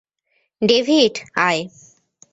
[0.61, 1.13] David,
[1.47, 1.61] আয়।